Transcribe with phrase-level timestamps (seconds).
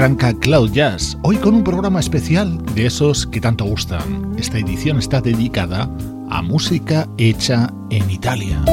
[0.00, 4.32] Arranca Cloud Jazz, hoy con un programa especial de esos que tanto gustan.
[4.38, 5.90] Esta edición está dedicada
[6.30, 8.64] a música hecha en Italia.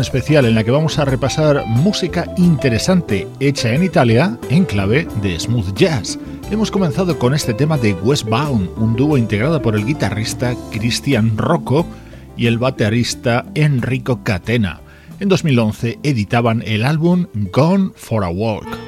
[0.00, 5.38] Especial en la que vamos a repasar música interesante hecha en Italia en clave de
[5.38, 6.18] smooth jazz.
[6.50, 11.86] Hemos comenzado con este tema de Westbound, un dúo integrado por el guitarrista Cristian Rocco
[12.36, 14.80] y el baterista Enrico Catena.
[15.20, 18.87] En 2011 editaban el álbum Gone for a Walk.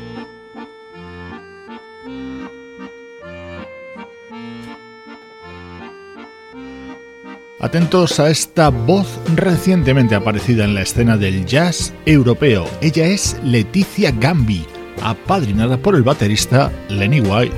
[7.61, 12.67] Atentos a esta voz recientemente aparecida en la escena del jazz europeo.
[12.81, 14.65] Ella es Leticia Gambi,
[15.03, 17.57] apadrinada por el baterista Lenny White.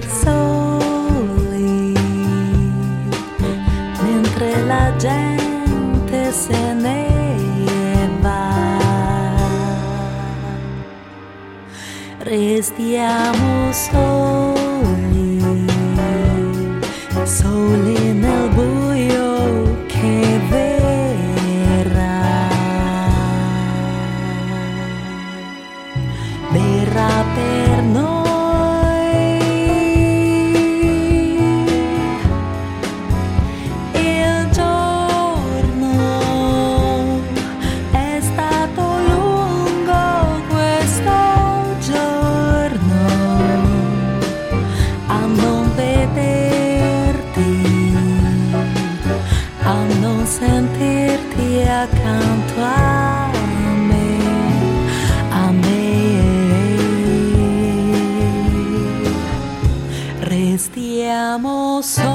[12.25, 13.73] restiamo
[61.33, 62.12] estamos solos.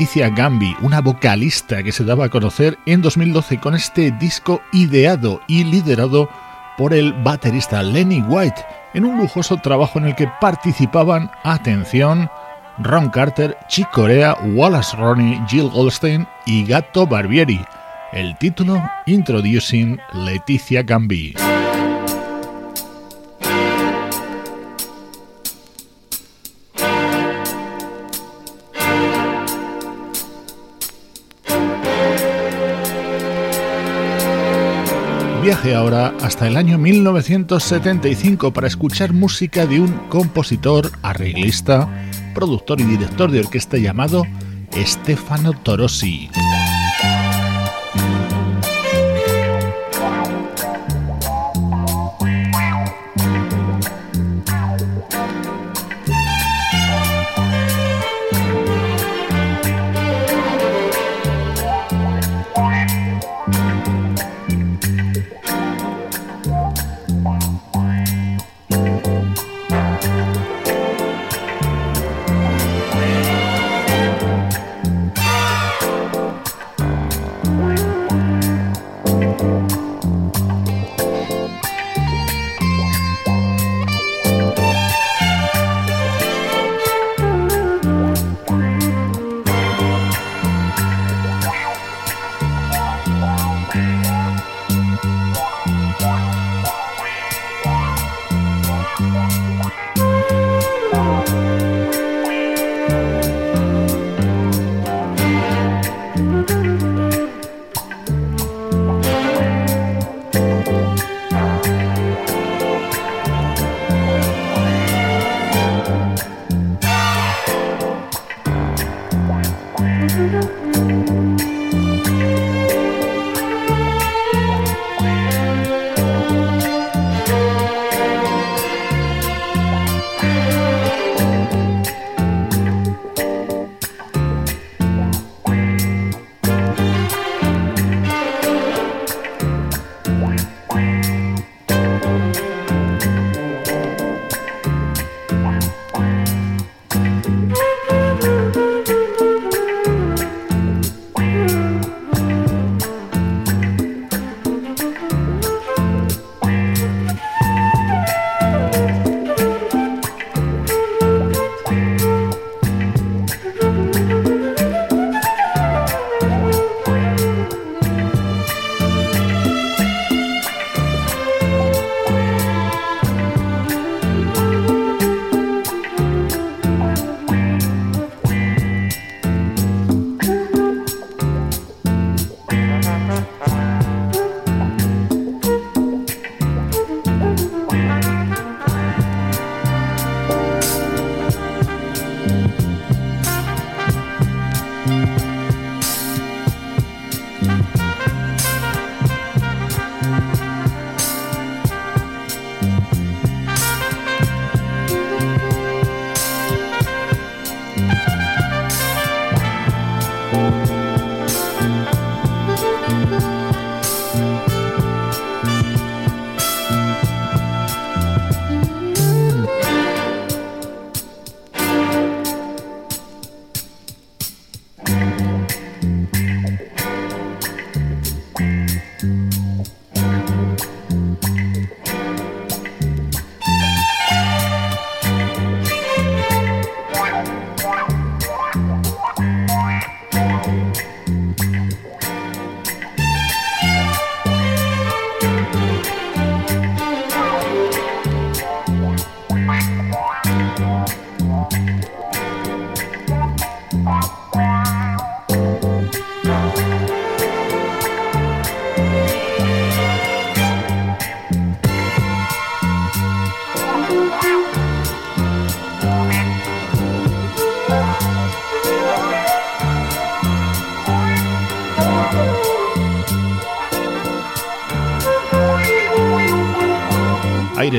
[0.00, 5.42] Leticia Gambi, una vocalista que se daba a conocer en 2012 con este disco ideado
[5.46, 6.30] y liderado
[6.78, 8.64] por el baterista Lenny White,
[8.94, 12.30] en un lujoso trabajo en el que participaban, atención,
[12.78, 17.62] Ron Carter, Chick Corea, Wallace Ronnie, Jill Goldstein y Gato Barbieri.
[18.12, 21.34] El título Introducing Leticia Gambi.
[35.62, 41.86] Viaje ahora hasta el año 1975 para escuchar música de un compositor, arreglista,
[42.34, 44.24] productor y director de orquesta llamado
[44.74, 46.30] Stefano Torosi.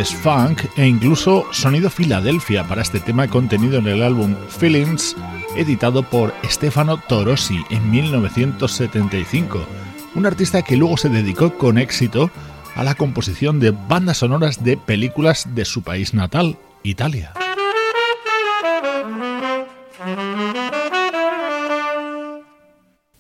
[0.10, 5.15] Funk e incluso sonido Filadelfia para este tema contenido en el álbum Feelings,
[5.55, 9.63] editado por Stefano Torosi en 1975,
[10.15, 12.31] un artista que luego se dedicó con éxito
[12.75, 17.34] a la composición de bandas sonoras de películas de su país natal, Italia.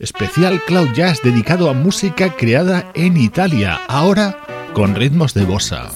[0.01, 4.37] especial Cloud Jazz dedicado a música creada en Italia, ahora
[4.73, 5.91] con ritmos de bossa.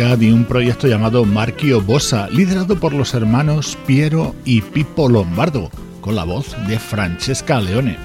[0.00, 6.16] De un proyecto llamado Marchio Bossa, liderado por los hermanos Piero y Pippo Lombardo, con
[6.16, 7.98] la voz de Francesca Leone.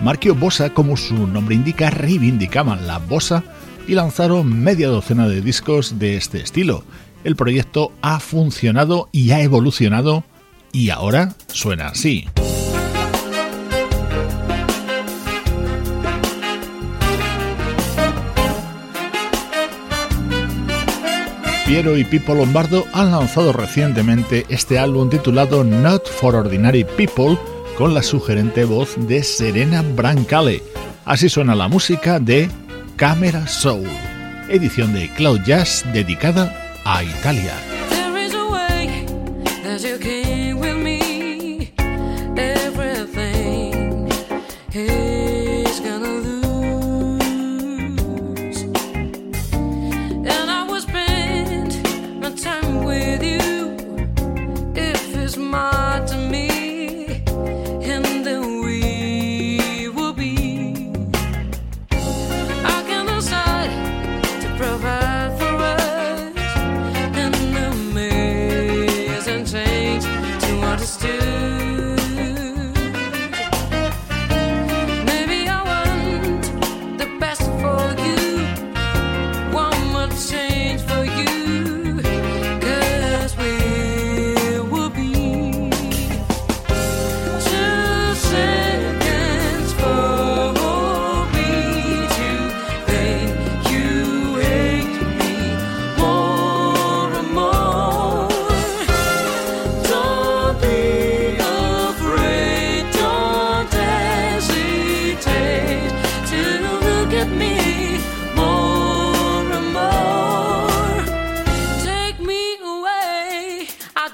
[0.00, 3.42] Marchio Bossa, como su nombre indica, reivindicaban la bossa
[3.88, 6.84] y lanzaron media docena de discos de este estilo.
[7.24, 10.22] El proyecto ha funcionado y ha evolucionado
[10.72, 12.28] y ahora suena así.
[21.70, 27.38] Piero y Pipo Lombardo han lanzado recientemente este álbum titulado Not for Ordinary People
[27.78, 30.64] con la sugerente voz de Serena Brancale.
[31.04, 32.48] Así suena la música de
[32.96, 33.86] Camera Soul,
[34.48, 36.52] edición de Cloud Jazz dedicada
[36.84, 37.54] a Italia.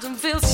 [0.07, 0.46] can feel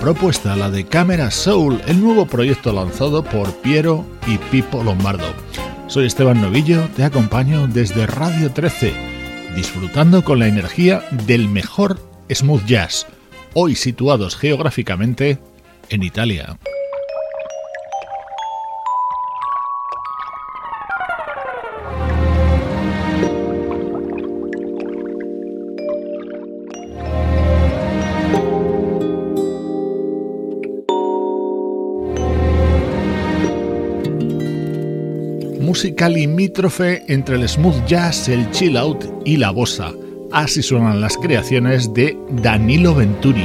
[0.00, 5.26] propuesta, la de Camera Soul, el nuevo proyecto lanzado por Piero y Pipo Lombardo.
[5.86, 8.92] Soy Esteban Novillo, te acompaño desde Radio 13,
[9.54, 13.06] disfrutando con la energía del mejor smooth jazz,
[13.54, 15.38] hoy situados geográficamente
[15.88, 16.58] en Italia.
[35.78, 39.92] Música limítrofe entre el smooth jazz, el chill out y la bossa.
[40.32, 43.44] Así suenan las creaciones de Danilo Venturi.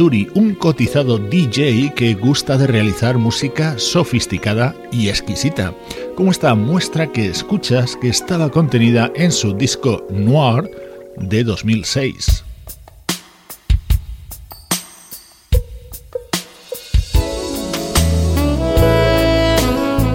[0.00, 5.74] Un cotizado DJ que gusta de realizar música sofisticada y exquisita,
[6.14, 10.70] como esta muestra que escuchas que estaba contenida en su disco Noir
[11.16, 12.44] de 2006.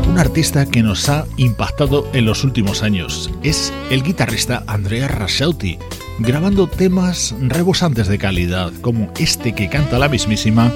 [0.08, 5.78] Un artista que nos ha impactado en los últimos años es el guitarrista Andrea Rasauti
[6.20, 10.72] grabando temas rebosantes de calidad, como este que canta la mismísima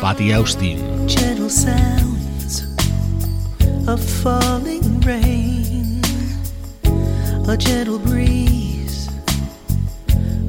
[0.00, 0.78] Patty Austin.
[7.48, 9.08] A gentle breeze,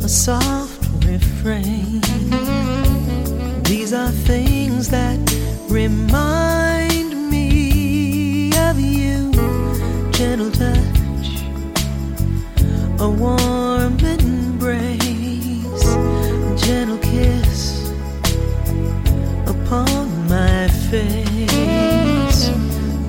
[0.04, 2.00] a soft refrain.
[3.64, 5.18] These are things that
[5.68, 9.32] remind me of you.
[10.12, 11.44] Gentle touch,
[13.00, 14.21] a warm and
[16.58, 17.90] gentle kiss
[19.48, 22.52] upon my face.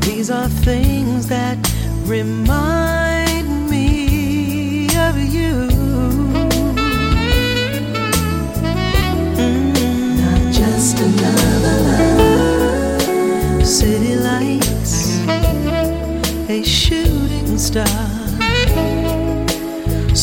[0.01, 1.59] These are things that
[2.07, 5.69] remind me of you.
[10.23, 11.77] Not just another
[13.59, 13.67] love.
[13.67, 15.19] City lights,
[16.49, 18.12] a shooting star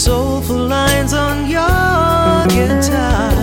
[0.09, 3.38] soulful lines on your guitar.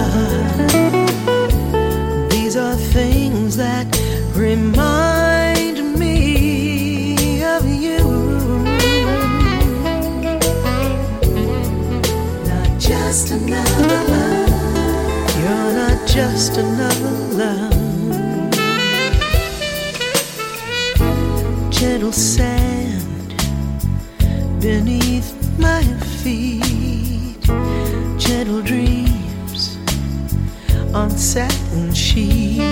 [31.36, 32.62] satin sheets.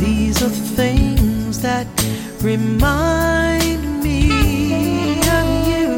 [0.00, 1.86] These are things that
[2.42, 4.30] remind me
[5.38, 5.88] of you.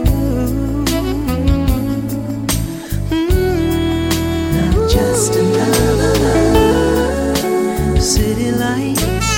[3.17, 4.11] Mm.
[4.57, 6.17] Not just another.
[7.99, 9.31] City lights,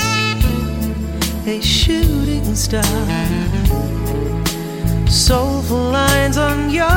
[1.47, 3.07] a shooting star.
[5.07, 6.91] Soulful lines on your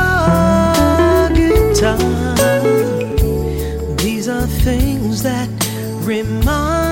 [1.38, 2.25] guitar
[4.66, 5.48] things that
[6.04, 6.85] remind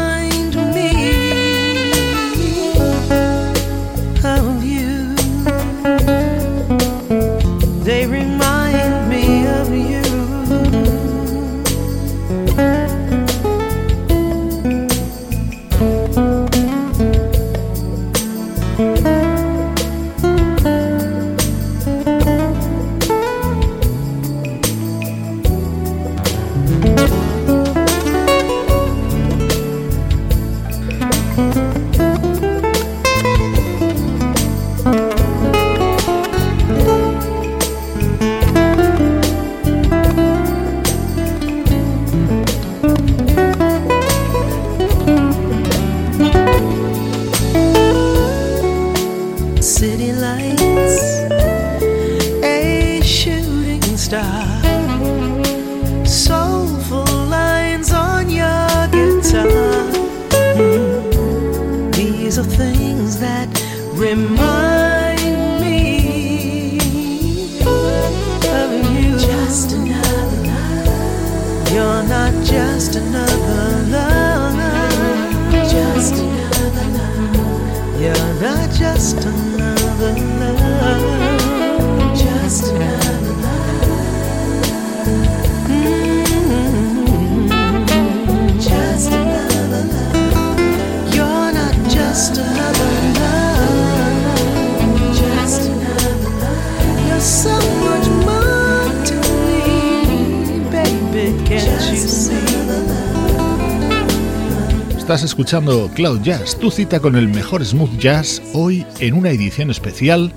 [105.14, 109.70] Estás escuchando Cloud Jazz, tu cita con el mejor smooth jazz, hoy en una edición
[109.70, 110.32] especial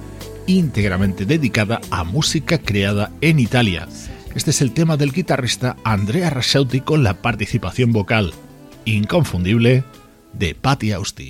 [0.46, 3.88] íntegramente dedicada a música creada en Italia.
[4.36, 8.36] Este es el tema del guitarrista Andrea Rashauti con la participación vocal
[8.86, 9.84] inconfundible
[10.34, 11.30] de Patti Austi.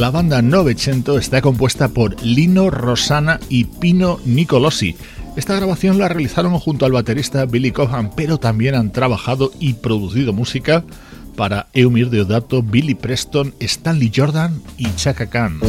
[0.00, 4.96] La banda Novecento está compuesta por Lino Rosana y Pino Nicolosi.
[5.36, 10.32] Esta grabación la realizaron junto al baterista Billy Cohan, pero también han trabajado y producido
[10.32, 10.84] música
[11.36, 15.60] para Eumir Deodato, Billy Preston, Stanley Jordan y Chaka Khan.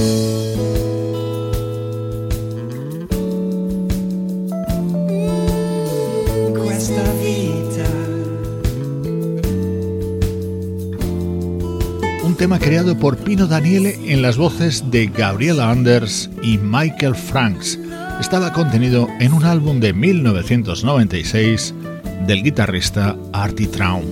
[13.31, 17.79] Pino Daniele en las voces de Gabriela Anders y Michael Franks.
[18.19, 21.73] Estaba contenido en un álbum de 1996
[22.27, 24.03] del guitarrista Artie Traum.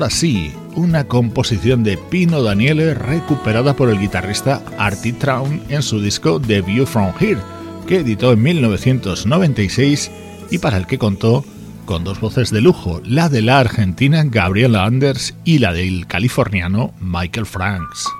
[0.00, 6.00] Ahora sí, una composición de Pino Daniele recuperada por el guitarrista Artie Traun en su
[6.00, 7.42] disco The View From Here,
[7.86, 10.10] que editó en 1996
[10.50, 11.44] y para el que contó
[11.84, 16.94] con dos voces de lujo, la de la argentina Gabriela Anders y la del californiano
[17.02, 18.19] Michael Franks.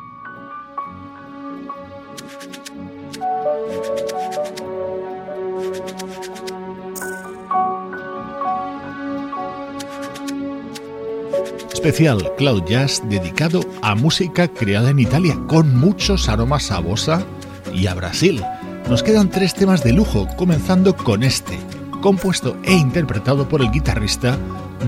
[11.80, 17.24] Especial Cloud Jazz dedicado a música creada en Italia con muchos aromas a bossa
[17.72, 18.44] y a Brasil.
[18.90, 21.58] Nos quedan tres temas de lujo, comenzando con este,
[22.02, 24.36] compuesto e interpretado por el guitarrista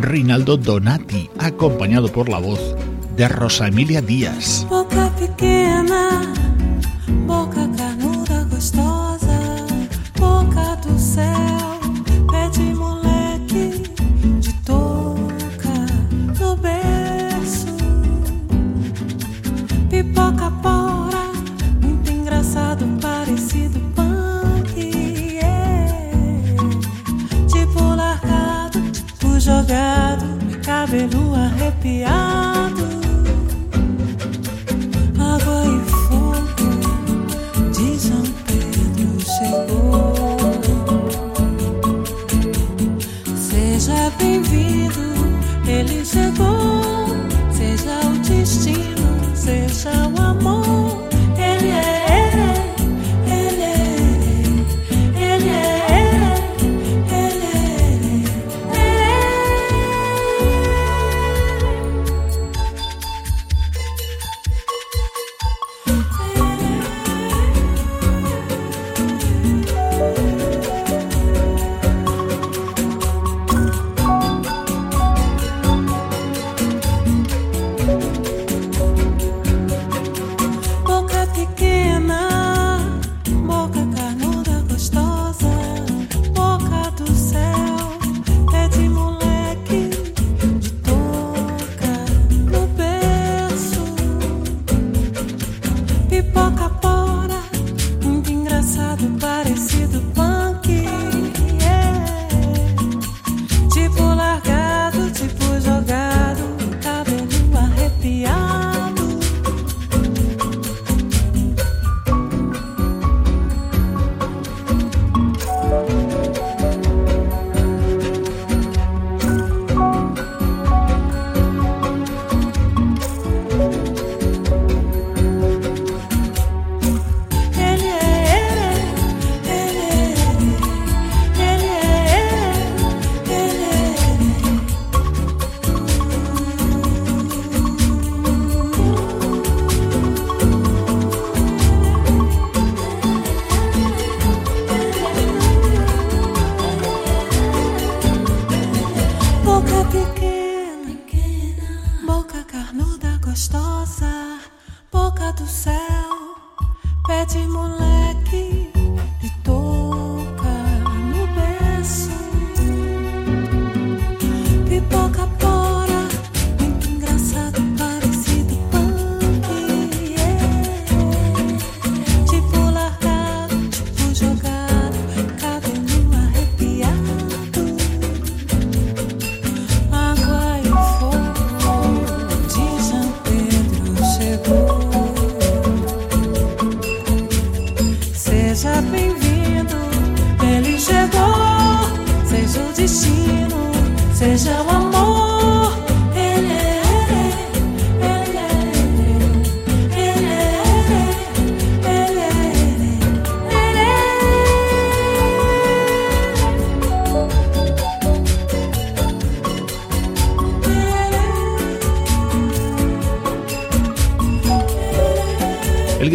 [0.03, 2.77] Rinaldo Donati, acompañado por la voz
[3.17, 4.67] de Rosa Emilia Díaz.
[30.93, 32.62] ver lua arrepiar.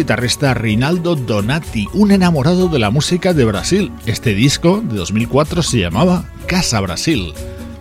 [0.08, 3.92] Guitarrista Rinaldo Donati, un enamorado de la música de Brasil.
[4.06, 7.34] Este disco de 2004 se llamaba Casa Brasil.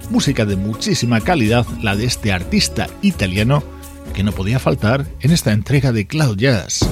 [0.10, 3.64] Música de muchísima calidad, la de este artista italiano
[4.14, 6.87] que no podía faltar en esta entrega de Cloud Jazz.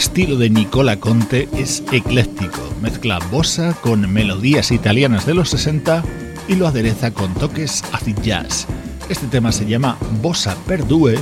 [0.00, 6.02] Estilo de Nicola Conte es ecléctico, mezcla bossa con melodías italianas de los 60
[6.48, 8.66] y lo adereza con toques acid jazz.
[9.10, 11.18] Este tema se llama Bossa per Due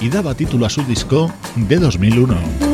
[0.00, 2.69] y daba título a su disco de 2001.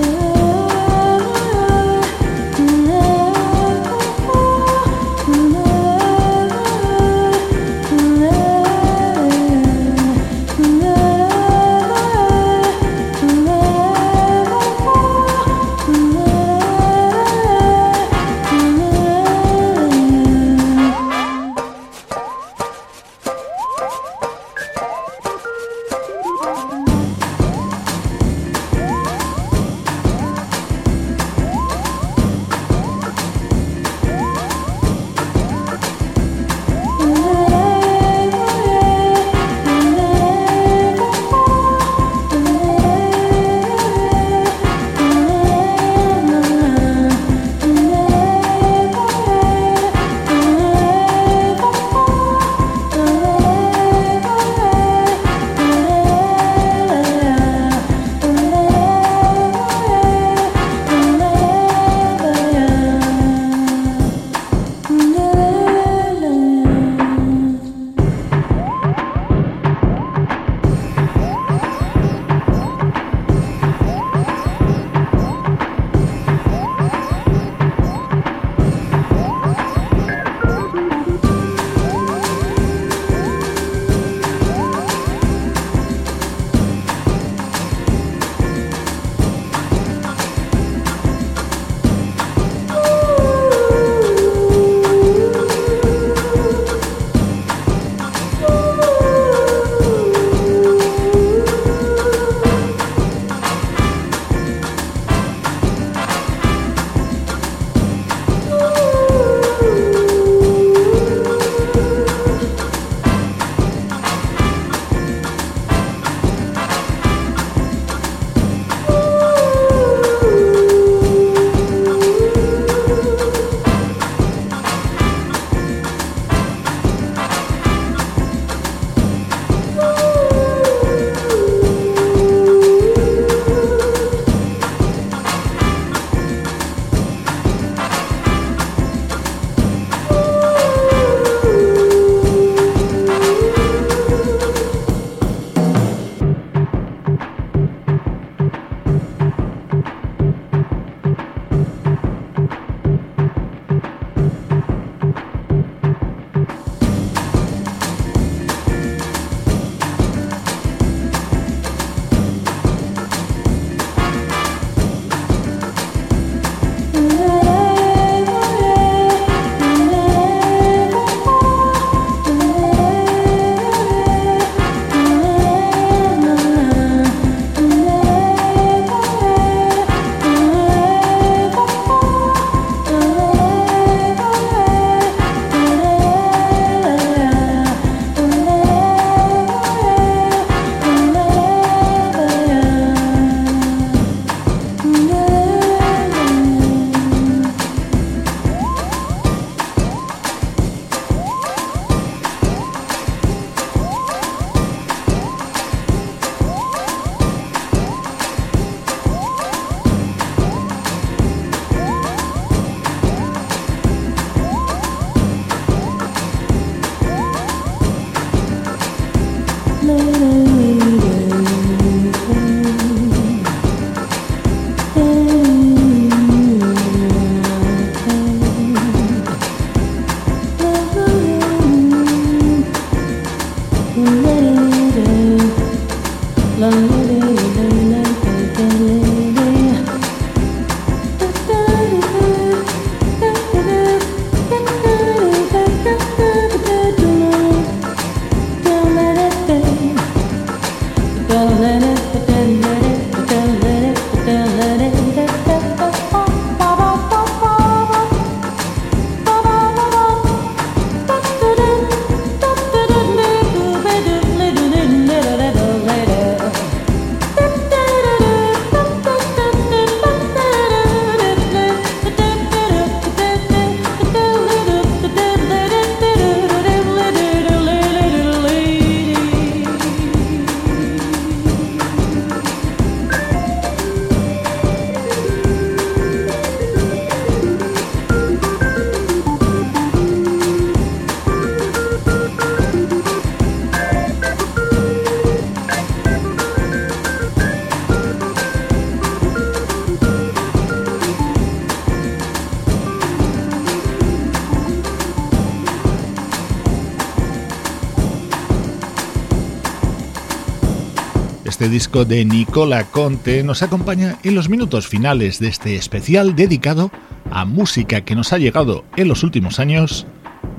[312.05, 316.91] De Nicola Conte, nos acompaña en los minutos finales de este especial dedicado
[317.31, 320.07] a música que nos ha llegado en los últimos años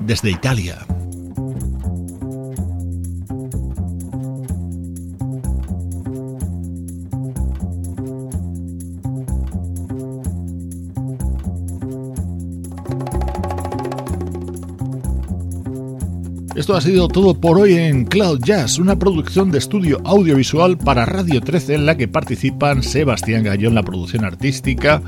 [0.00, 0.87] desde Italia.
[16.58, 21.06] Esto ha sido todo por hoy en Cloud Jazz, una producción de estudio audiovisual para
[21.06, 25.00] Radio 13 en la que participan Sebastián Gallón en la producción artística,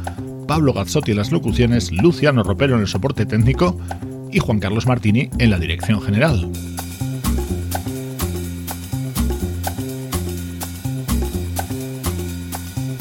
[0.46, 3.76] Pablo Gazzotti en las locuciones, Luciano Ropero en el soporte técnico
[4.30, 6.48] y Juan Carlos Martini en la dirección general.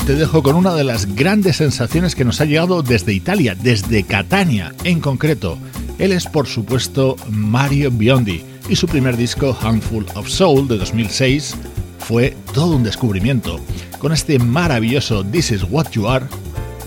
[0.08, 4.02] Te dejo con una de las grandes sensaciones que nos ha llegado desde Italia, desde
[4.06, 5.60] Catania en concreto.
[6.00, 11.56] Él es, por supuesto, Mario Biondi, y su primer disco, Handful of Soul, de 2006,
[12.00, 13.60] fue todo un descubrimiento.
[14.00, 16.26] Con este maravilloso This Is What You Are,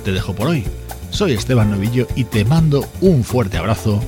[0.02, 0.64] te dejo por hoy.
[1.10, 4.02] Soy Esteban Novillo y te mando un fuerte abrazo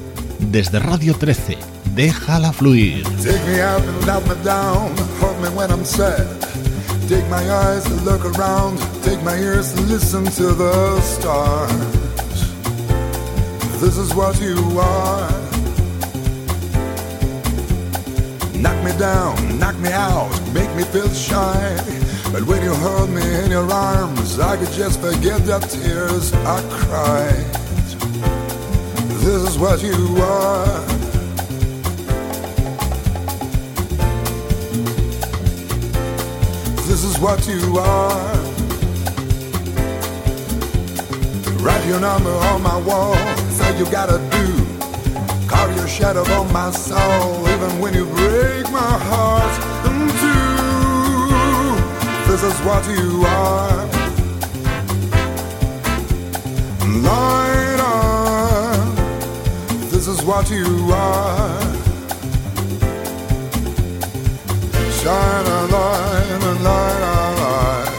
[0.50, 1.58] desde Radio 13.
[1.94, 3.02] Déjala fluir.
[3.22, 4.90] Take me out and me down,
[5.20, 6.26] hold me when I'm sad.
[7.08, 12.03] Take my eyes to look around, take my ears to listen to the stars.
[13.84, 15.30] This is what you are.
[18.54, 21.76] Knock me down, knock me out, make me feel shy.
[22.32, 26.62] But when you hold me in your arms, I could just forget the tears I
[26.70, 27.44] cried.
[29.20, 30.80] This is what you are.
[36.88, 38.34] This is what you are.
[41.60, 43.14] Write your number on my wall,
[43.54, 44.46] say you gotta do.
[45.46, 49.54] Carve your shadow on my soul, even when you break my heart
[49.88, 50.44] in two.
[52.28, 53.76] This is what you are.
[57.08, 58.94] Light on.
[59.92, 61.60] This is what you are.
[64.98, 67.90] Shine a light, a light, a light.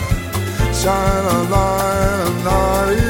[0.81, 3.04] Shine a light, a light.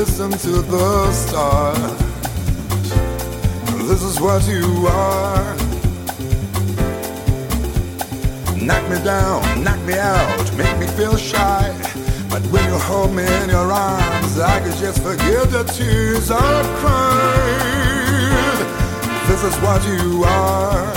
[0.00, 1.78] Listen to the stars.
[3.88, 5.56] This is what you are.
[8.56, 11.74] Knock me down, knock me out, make me feel shy.
[12.30, 16.66] But when you hold me in your arms, I could just forget the tears I've
[16.80, 17.80] cried.
[19.28, 20.94] This is what you are.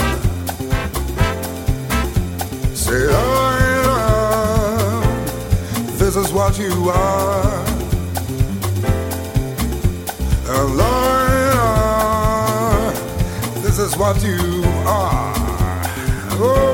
[2.74, 3.33] Say, I
[6.34, 7.64] what you are.
[10.74, 11.54] Lord,
[13.62, 15.32] this is what you are.
[16.36, 16.73] Oh,